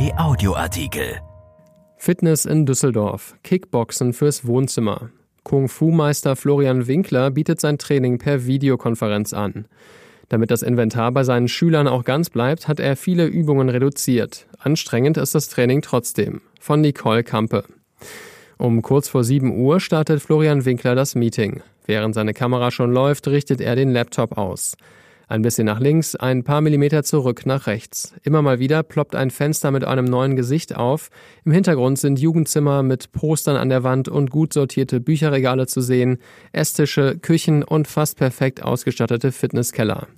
RP 0.00 0.18
Audioartikel. 0.18 1.20
Fitness 1.98 2.46
in 2.46 2.64
Düsseldorf, 2.64 3.34
Kickboxen 3.42 4.14
fürs 4.14 4.46
Wohnzimmer. 4.46 5.10
Kung-Fu-Meister 5.42 6.36
Florian 6.36 6.86
Winkler 6.86 7.30
bietet 7.30 7.60
sein 7.60 7.76
Training 7.76 8.16
per 8.16 8.46
Videokonferenz 8.46 9.34
an. 9.34 9.66
Damit 10.30 10.50
das 10.50 10.62
Inventar 10.62 11.12
bei 11.12 11.22
seinen 11.22 11.48
Schülern 11.48 11.86
auch 11.86 12.04
ganz 12.04 12.30
bleibt, 12.30 12.66
hat 12.66 12.80
er 12.80 12.96
viele 12.96 13.26
Übungen 13.26 13.68
reduziert. 13.68 14.46
Anstrengend 14.58 15.18
ist 15.18 15.34
das 15.34 15.48
Training 15.48 15.82
trotzdem. 15.82 16.40
Von 16.58 16.80
Nicole 16.80 17.22
Kampe. 17.22 17.64
Um 18.56 18.80
kurz 18.80 19.08
vor 19.08 19.22
7 19.22 19.54
Uhr 19.54 19.80
startet 19.80 20.22
Florian 20.22 20.64
Winkler 20.64 20.94
das 20.94 21.14
Meeting. 21.14 21.62
Während 21.84 22.14
seine 22.14 22.32
Kamera 22.32 22.70
schon 22.70 22.92
läuft, 22.92 23.28
richtet 23.28 23.60
er 23.60 23.76
den 23.76 23.92
Laptop 23.92 24.38
aus. 24.38 24.76
Ein 25.30 25.42
bisschen 25.42 25.66
nach 25.66 25.78
links, 25.78 26.16
ein 26.16 26.42
paar 26.42 26.60
Millimeter 26.60 27.04
zurück 27.04 27.46
nach 27.46 27.68
rechts. 27.68 28.14
Immer 28.24 28.42
mal 28.42 28.58
wieder 28.58 28.82
ploppt 28.82 29.14
ein 29.14 29.30
Fenster 29.30 29.70
mit 29.70 29.84
einem 29.84 30.04
neuen 30.06 30.34
Gesicht 30.34 30.74
auf. 30.74 31.08
Im 31.44 31.52
Hintergrund 31.52 32.00
sind 32.00 32.18
Jugendzimmer 32.18 32.82
mit 32.82 33.12
Postern 33.12 33.54
an 33.54 33.68
der 33.68 33.84
Wand 33.84 34.08
und 34.08 34.32
gut 34.32 34.52
sortierte 34.52 34.98
Bücherregale 34.98 35.68
zu 35.68 35.82
sehen, 35.82 36.18
Esstische, 36.50 37.16
Küchen 37.16 37.62
und 37.62 37.86
fast 37.86 38.18
perfekt 38.18 38.64
ausgestattete 38.64 39.30
Fitnesskeller. 39.30 40.08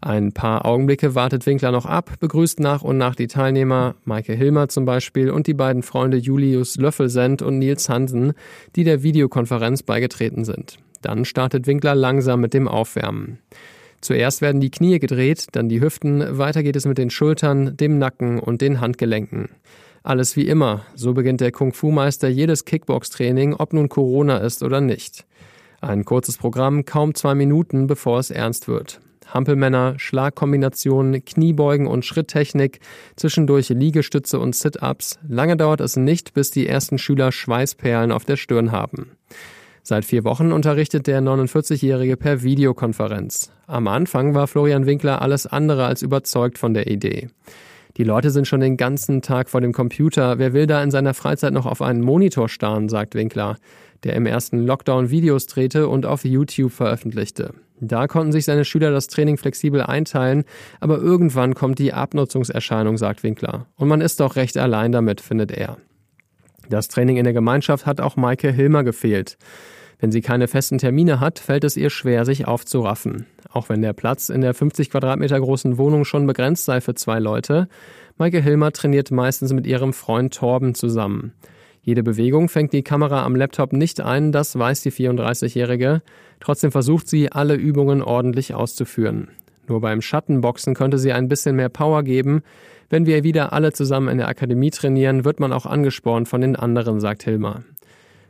Ein 0.00 0.32
paar 0.32 0.66
Augenblicke 0.66 1.14
wartet 1.14 1.46
Winkler 1.46 1.70
noch 1.70 1.86
ab, 1.86 2.14
begrüßt 2.18 2.58
nach 2.58 2.82
und 2.82 2.98
nach 2.98 3.14
die 3.14 3.28
Teilnehmer, 3.28 3.94
Maike 4.04 4.32
Hilmer 4.32 4.68
zum 4.68 4.84
Beispiel 4.84 5.30
und 5.30 5.46
die 5.46 5.54
beiden 5.54 5.84
Freunde 5.84 6.16
Julius 6.16 6.78
Löffelsend 6.78 7.42
und 7.42 7.60
Nils 7.60 7.88
Hansen, 7.88 8.32
die 8.74 8.82
der 8.82 9.04
Videokonferenz 9.04 9.84
beigetreten 9.84 10.44
sind. 10.44 10.78
Dann 11.00 11.24
startet 11.24 11.68
Winkler 11.68 11.94
langsam 11.94 12.40
mit 12.40 12.54
dem 12.54 12.66
Aufwärmen. 12.66 13.38
Zuerst 14.00 14.40
werden 14.42 14.60
die 14.60 14.70
Knie 14.70 14.98
gedreht, 14.98 15.46
dann 15.52 15.68
die 15.68 15.80
Hüften, 15.80 16.38
weiter 16.38 16.62
geht 16.62 16.76
es 16.76 16.86
mit 16.86 16.98
den 16.98 17.10
Schultern, 17.10 17.76
dem 17.76 17.98
Nacken 17.98 18.38
und 18.38 18.60
den 18.60 18.80
Handgelenken. 18.80 19.48
Alles 20.02 20.36
wie 20.36 20.46
immer, 20.46 20.84
so 20.94 21.12
beginnt 21.12 21.40
der 21.40 21.52
Kung-Fu-Meister 21.52 22.28
jedes 22.28 22.64
Kickbox-Training, 22.64 23.54
ob 23.54 23.72
nun 23.72 23.88
Corona 23.88 24.38
ist 24.38 24.62
oder 24.62 24.80
nicht. 24.80 25.26
Ein 25.80 26.04
kurzes 26.04 26.38
Programm, 26.38 26.84
kaum 26.84 27.14
zwei 27.14 27.34
Minuten, 27.34 27.86
bevor 27.86 28.18
es 28.18 28.30
ernst 28.30 28.68
wird. 28.68 29.00
Hampelmänner, 29.26 29.94
Schlagkombinationen, 29.98 31.24
Kniebeugen 31.24 31.86
und 31.86 32.04
Schritttechnik, 32.04 32.80
zwischendurch 33.16 33.68
Liegestütze 33.68 34.38
und 34.38 34.56
Sit-ups. 34.56 35.18
Lange 35.28 35.56
dauert 35.56 35.80
es 35.80 35.96
nicht, 35.96 36.32
bis 36.34 36.50
die 36.50 36.66
ersten 36.66 36.98
Schüler 36.98 37.30
Schweißperlen 37.30 38.10
auf 38.10 38.24
der 38.24 38.36
Stirn 38.36 38.72
haben. 38.72 39.12
Seit 39.88 40.04
vier 40.04 40.22
Wochen 40.24 40.52
unterrichtet 40.52 41.06
der 41.06 41.22
49-Jährige 41.22 42.18
per 42.18 42.42
Videokonferenz. 42.42 43.50
Am 43.66 43.88
Anfang 43.88 44.34
war 44.34 44.46
Florian 44.46 44.84
Winkler 44.84 45.22
alles 45.22 45.46
andere 45.46 45.86
als 45.86 46.02
überzeugt 46.02 46.58
von 46.58 46.74
der 46.74 46.88
Idee. 46.88 47.28
Die 47.96 48.04
Leute 48.04 48.28
sind 48.28 48.46
schon 48.46 48.60
den 48.60 48.76
ganzen 48.76 49.22
Tag 49.22 49.48
vor 49.48 49.62
dem 49.62 49.72
Computer. 49.72 50.38
Wer 50.38 50.52
will 50.52 50.66
da 50.66 50.82
in 50.82 50.90
seiner 50.90 51.14
Freizeit 51.14 51.54
noch 51.54 51.64
auf 51.64 51.80
einen 51.80 52.02
Monitor 52.02 52.50
starren, 52.50 52.90
sagt 52.90 53.14
Winkler, 53.14 53.56
der 54.04 54.12
im 54.12 54.26
ersten 54.26 54.58
Lockdown 54.58 55.08
Videos 55.08 55.46
drehte 55.46 55.88
und 55.88 56.04
auf 56.04 56.22
YouTube 56.22 56.72
veröffentlichte. 56.72 57.54
Da 57.80 58.08
konnten 58.08 58.32
sich 58.32 58.44
seine 58.44 58.66
Schüler 58.66 58.90
das 58.90 59.06
Training 59.06 59.38
flexibel 59.38 59.80
einteilen, 59.80 60.44
aber 60.80 60.98
irgendwann 60.98 61.54
kommt 61.54 61.78
die 61.78 61.94
Abnutzungserscheinung, 61.94 62.98
sagt 62.98 63.22
Winkler. 63.22 63.64
Und 63.76 63.88
man 63.88 64.02
ist 64.02 64.20
doch 64.20 64.36
recht 64.36 64.58
allein 64.58 64.92
damit, 64.92 65.22
findet 65.22 65.50
er. 65.50 65.78
Das 66.68 66.88
Training 66.88 67.16
in 67.16 67.24
der 67.24 67.32
Gemeinschaft 67.32 67.86
hat 67.86 68.00
auch 68.00 68.16
Maike 68.16 68.52
Hilmer 68.52 68.84
gefehlt. 68.84 69.38
Wenn 70.00 70.12
sie 70.12 70.20
keine 70.20 70.46
festen 70.46 70.78
Termine 70.78 71.18
hat, 71.18 71.38
fällt 71.38 71.64
es 71.64 71.76
ihr 71.76 71.90
schwer, 71.90 72.24
sich 72.24 72.46
aufzuraffen. 72.46 73.26
Auch 73.50 73.68
wenn 73.68 73.82
der 73.82 73.94
Platz 73.94 74.28
in 74.28 74.42
der 74.42 74.54
50 74.54 74.90
Quadratmeter 74.90 75.40
großen 75.40 75.78
Wohnung 75.78 76.04
schon 76.04 76.26
begrenzt 76.26 76.66
sei 76.66 76.80
für 76.80 76.94
zwei 76.94 77.18
Leute, 77.18 77.68
Maike 78.16 78.40
Hilmer 78.40 78.72
trainiert 78.72 79.10
meistens 79.10 79.52
mit 79.52 79.66
ihrem 79.66 79.92
Freund 79.92 80.34
Torben 80.34 80.74
zusammen. 80.74 81.32
Jede 81.82 82.02
Bewegung 82.02 82.48
fängt 82.48 82.72
die 82.72 82.82
Kamera 82.82 83.24
am 83.24 83.34
Laptop 83.34 83.72
nicht 83.72 84.00
ein, 84.00 84.30
das 84.30 84.58
weiß 84.58 84.82
die 84.82 84.92
34-Jährige. 84.92 86.02
Trotzdem 86.38 86.70
versucht 86.70 87.08
sie, 87.08 87.32
alle 87.32 87.54
Übungen 87.54 88.02
ordentlich 88.02 88.54
auszuführen. 88.54 89.28
Nur 89.68 89.80
beim 89.80 90.02
Schattenboxen 90.02 90.74
könnte 90.74 90.98
sie 90.98 91.12
ein 91.12 91.28
bisschen 91.28 91.56
mehr 91.56 91.68
Power 91.68 92.02
geben. 92.02 92.42
Wenn 92.90 93.04
wir 93.04 93.22
wieder 93.22 93.52
alle 93.52 93.72
zusammen 93.72 94.08
in 94.08 94.18
der 94.18 94.28
Akademie 94.28 94.70
trainieren, 94.70 95.24
wird 95.24 95.40
man 95.40 95.52
auch 95.52 95.66
angespornt 95.66 96.28
von 96.28 96.40
den 96.40 96.56
anderen, 96.56 97.00
sagt 97.00 97.22
Hilmer. 97.22 97.62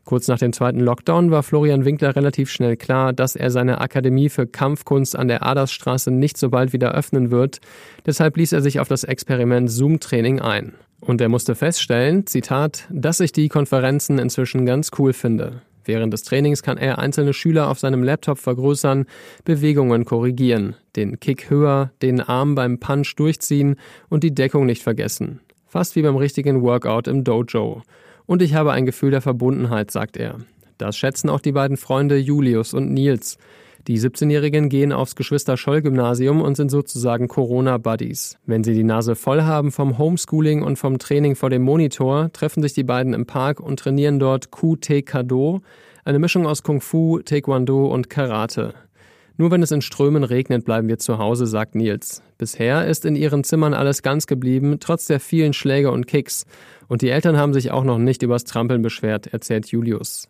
Kurz 0.05 0.27
nach 0.27 0.39
dem 0.39 0.53
zweiten 0.53 0.81
Lockdown 0.81 1.31
war 1.31 1.43
Florian 1.43 1.85
Winkler 1.85 2.17
relativ 2.17 2.51
schnell 2.51 2.77
klar, 2.77 3.13
dass 3.13 3.37
er 3.37 3.51
seine 3.51 3.81
Akademie 3.81 4.31
für 4.31 4.47
Kampfkunst 4.47 5.15
an 5.15 5.29
der 5.29 5.45
Adersstraße 5.45 6.11
nicht 6.11 6.39
so 6.39 6.49
bald 6.49 6.73
wieder 6.73 6.93
öffnen 6.93 7.31
wird. 7.31 7.61
Deshalb 8.07 8.37
ließ 8.39 8.53
er 8.53 8.63
sich 8.63 8.81
auf 8.81 8.89
das 8.89 9.05
Experiment 9.05 9.71
Zoom-Training 9.71 10.41
ein. 10.41 10.73
Und 11.01 11.21
er 11.21 11.29
musste 11.29 11.55
feststellen, 11.55 12.27
Zitat, 12.27 12.89
dass 12.91 13.21
ich 13.21 13.33
die 13.33 13.49
Konferenzen 13.49 14.19
inzwischen 14.19 14.67
ganz 14.67 14.91
cool 14.99 15.13
finde. 15.13 15.61
Während 15.88 16.12
des 16.12 16.22
Trainings 16.22 16.62
kann 16.62 16.76
er 16.76 16.99
einzelne 16.99 17.32
Schüler 17.32 17.71
auf 17.71 17.78
seinem 17.78 18.03
Laptop 18.03 18.37
vergrößern, 18.37 19.06
Bewegungen 19.47 20.04
korrigieren, 20.04 20.76
den 20.97 21.19
Kick 21.19 21.49
höher, 21.49 21.93
den 22.03 22.21
Arm 22.21 22.54
beim 22.54 22.78
Punch 22.78 23.15
durchziehen 23.16 23.76
und 24.10 24.22
die 24.22 24.34
Deckung 24.34 24.66
nicht 24.66 24.82
vergessen. 24.82 25.41
Fast 25.66 25.97
wie 25.97 26.03
beim 26.03 26.16
richtigen 26.16 26.60
Workout 26.60 27.09
im 27.09 27.25
Dojo. 27.25 27.81
Und 28.26 28.43
ich 28.43 28.53
habe 28.53 28.72
ein 28.72 28.84
Gefühl 28.84 29.12
der 29.12 29.22
Verbundenheit, 29.22 29.91
sagt 29.91 30.19
er. 30.19 30.37
Das 30.76 30.94
schätzen 30.94 31.31
auch 31.31 31.41
die 31.41 31.53
beiden 31.53 31.78
Freunde 31.78 32.19
Julius 32.19 32.75
und 32.75 32.93
Nils. 32.93 33.38
Die 33.87 33.99
17-Jährigen 33.99 34.69
gehen 34.69 34.93
aufs 34.93 35.16
Geschwister-Scholl-Gymnasium 35.16 36.43
und 36.43 36.56
sind 36.56 36.71
sozusagen 36.71 37.28
Corona-Buddies. 37.28 38.39
Wenn 38.44 38.65
sie 38.65 38.75
die 38.75 38.84
Nase 38.84 39.15
voll 39.15 39.43
haben 39.43 39.72
vom 39.72 39.97
Homeschooling 39.97 40.62
und 40.62 40.77
vom 40.78 40.99
Training 40.99 41.37
vor 41.37 41.49
dem 41.49 41.62
Monitor, 41.62 42.31
treffen 42.33 42.62
sich 42.62 42.75
die 42.75 42.84
beiden 42.84 43.15
im 43.15 43.27
Park 43.27 43.61
und 43.61 43.78
trainieren 43.78 44.19
dort 44.19 44.50
Ku-Te-Kado, 44.50 45.61
eine 46.05 46.19
Mischung 46.19 46.47
aus 46.47 46.62
Kung 46.62 46.81
Fu, 46.81 47.21
Taekwondo 47.21 47.87
und 47.87 48.11
Karate. 48.11 48.75
Nur 49.41 49.53
wenn 49.53 49.62
es 49.62 49.71
in 49.71 49.83
Strömen 49.83 50.25
regnet, 50.25 50.65
bleiben 50.65 50.88
wir 50.88 50.99
zu 50.99 51.19
Hause, 51.19 51.47
sagt 51.47 51.77
Nils. 51.77 52.22
Bisher 52.38 52.87
ist 52.88 53.05
in 53.05 53.15
ihren 53.15 53.44
Zimmern 53.44 53.72
alles 53.72 54.03
ganz 54.03 54.27
geblieben, 54.27 54.78
trotz 54.81 55.06
der 55.06 55.21
vielen 55.21 55.53
Schläge 55.53 55.93
und 55.93 56.09
Kicks. 56.09 56.44
Und 56.88 57.03
die 57.03 57.11
Eltern 57.11 57.37
haben 57.37 57.53
sich 57.53 57.71
auch 57.71 57.84
noch 57.84 57.99
nicht 57.99 58.22
übers 58.22 58.43
Trampeln 58.44 58.83
beschwert, 58.83 59.28
erzählt 59.28 59.69
Julius. 59.69 60.28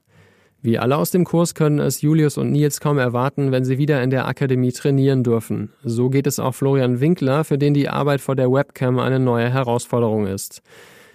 Wie 0.61 0.77
alle 0.77 0.97
aus 0.97 1.13
dem 1.13 1.25
Kurs 1.25 1.55
können 1.55 1.79
es 1.79 2.03
Julius 2.03 2.37
und 2.37 2.51
Nils 2.51 2.81
kaum 2.81 2.99
erwarten, 2.99 3.53
wenn 3.53 3.65
sie 3.65 3.79
wieder 3.79 4.03
in 4.03 4.11
der 4.11 4.27
Akademie 4.27 4.73
trainieren 4.73 5.23
dürfen. 5.23 5.73
So 5.85 6.11
geht 6.11 6.27
es 6.27 6.41
auch 6.41 6.53
Florian 6.53 6.99
Winkler, 7.01 7.45
für 7.45 7.59
den 7.59 7.75
die 7.75 7.89
Arbeit 7.89 8.21
vor 8.21 8.35
der 8.35 8.51
Webcam 8.51 8.99
eine 8.99 9.21
neue 9.21 9.51
Herausforderung 9.51 10.27
ist. 10.27 10.63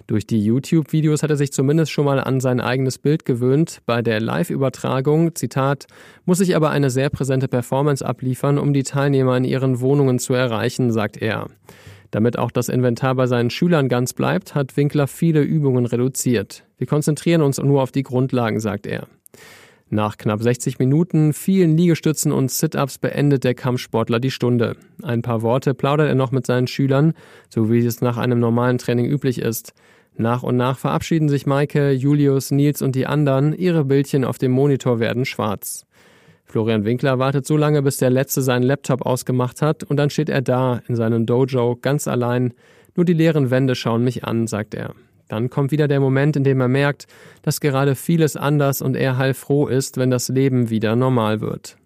Durch 0.08 0.26
die 0.26 0.44
YouTube-Videos 0.44 1.24
hat 1.24 1.30
er 1.30 1.38
sich 1.38 1.52
zumindest 1.52 1.92
schon 1.92 2.06
mal 2.06 2.20
an 2.20 2.40
sein 2.40 2.62
eigenes 2.62 2.98
Bild 2.98 3.26
gewöhnt. 3.26 3.82
Bei 3.86 4.02
der 4.02 4.22
Live-Übertragung, 4.22 5.36
Zitat, 5.36 5.88
muss 6.26 6.40
ich 6.40 6.56
aber 6.56 6.70
eine 6.70 6.90
sehr 6.90 7.10
präsente 7.10 7.50
Performance 7.50 8.06
abliefern, 8.06 8.58
um 8.58 8.74
die 8.74 8.84
Teilnehmer 8.84 9.36
in 9.36 9.44
ihren 9.44 9.82
Wohnungen 9.82 10.20
zu 10.20 10.34
erreichen, 10.34 10.92
sagt 10.92 11.18
er. 11.18 11.48
Damit 12.12 12.38
auch 12.38 12.52
das 12.52 12.70
Inventar 12.70 13.16
bei 13.16 13.28
seinen 13.28 13.50
Schülern 13.50 13.90
ganz 13.90 14.14
bleibt, 14.14 14.56
hat 14.56 14.78
Winkler 14.78 15.08
viele 15.08 15.42
Übungen 15.42 15.86
reduziert. 15.86 16.64
Wir 16.78 16.88
konzentrieren 16.88 17.42
uns 17.42 17.58
nur 17.58 17.82
auf 17.82 17.92
die 17.92 18.04
Grundlagen, 18.04 18.60
sagt 18.60 18.86
er. 18.86 19.08
Nach 19.94 20.18
knapp 20.18 20.42
60 20.42 20.80
Minuten, 20.80 21.34
vielen 21.34 21.78
Liegestützen 21.78 22.32
und 22.32 22.50
Sit-ups 22.50 22.98
beendet 22.98 23.44
der 23.44 23.54
Kampfsportler 23.54 24.20
die 24.20 24.32
Stunde. 24.32 24.76
Ein 25.04 25.22
paar 25.22 25.44
Worte 25.44 25.76
plaudert 25.76 26.08
er 26.08 26.16
noch 26.16 26.32
mit 26.32 26.48
seinen 26.48 26.66
Schülern, 26.66 27.14
so 27.48 27.72
wie 27.72 27.86
es 27.86 28.02
nach 28.02 28.18
einem 28.18 28.40
normalen 28.40 28.80
Training 28.80 29.06
üblich 29.06 29.40
ist. 29.40 29.74
Nach 30.18 30.42
und 30.42 30.58
nach 30.58 30.80
verabschieden 30.80 31.30
sich 31.30 31.46
Maike, 31.46 31.92
Julius, 31.92 32.50
Nils 32.50 32.82
und 32.82 32.96
die 32.96 33.06
anderen, 33.06 33.54
ihre 33.54 33.86
Bildchen 33.86 34.26
auf 34.26 34.40
dem 34.40 34.52
Monitor 34.52 35.00
werden 35.00 35.26
schwarz. 35.26 35.86
Florian 36.46 36.86
Winkler 36.86 37.20
wartet 37.20 37.46
so 37.46 37.56
lange, 37.56 37.84
bis 37.84 37.98
der 37.98 38.10
Letzte 38.10 38.42
seinen 38.42 38.64
Laptop 38.64 39.06
ausgemacht 39.06 39.62
hat, 39.62 39.84
und 39.84 39.98
dann 39.98 40.10
steht 40.10 40.30
er 40.30 40.42
da 40.42 40.82
in 40.88 40.96
seinem 40.96 41.28
Dojo 41.28 41.78
ganz 41.80 42.08
allein. 42.08 42.54
Nur 42.96 43.06
die 43.06 43.14
leeren 43.14 43.52
Wände 43.52 43.76
schauen 43.76 44.04
mich 44.04 44.24
an, 44.24 44.48
sagt 44.48 44.74
er. 44.74 44.96
Dann 45.28 45.50
kommt 45.50 45.72
wieder 45.72 45.88
der 45.88 46.00
Moment, 46.00 46.36
in 46.36 46.44
dem 46.44 46.62
er 46.62 46.68
merkt, 46.68 47.08
dass 47.42 47.60
gerade 47.60 47.96
vieles 47.96 48.36
anders 48.36 48.82
und 48.82 48.96
er 48.96 49.18
heilfroh 49.18 49.68
ist, 49.68 49.98
wenn 49.98 50.12
das 50.12 50.30
Leben 50.30 50.70
wieder 50.70 50.96
normal 50.96 51.42
wird. 51.42 51.78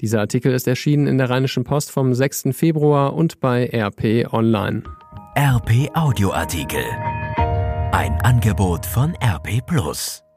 Dieser 0.00 0.20
Artikel 0.20 0.52
ist 0.52 0.68
erschienen 0.68 1.06
in 1.06 1.18
der 1.18 1.28
Rheinischen 1.28 1.64
Post 1.64 1.90
vom 1.90 2.14
6. 2.14 2.50
Februar 2.52 3.14
und 3.14 3.40
bei 3.40 3.68
RP 3.72 4.32
Online. 4.32 4.84
RP 5.36 5.90
Audioartikel. 5.94 6.84
Ein 7.92 8.18
Angebot 8.22 8.86
von 8.86 9.14
RP 9.22 9.66
Plus. 9.66 10.27